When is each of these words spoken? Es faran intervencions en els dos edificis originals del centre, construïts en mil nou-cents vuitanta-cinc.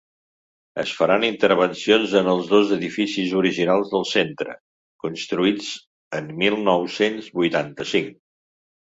Es 0.83 0.91
faran 0.99 1.23
intervencions 1.25 2.13
en 2.21 2.29
els 2.31 2.47
dos 2.53 2.71
edificis 2.77 3.35
originals 3.41 3.91
del 3.91 4.05
centre, 4.11 4.55
construïts 5.05 5.67
en 6.21 6.31
mil 6.45 6.57
nou-cents 6.71 7.29
vuitanta-cinc. 7.43 8.17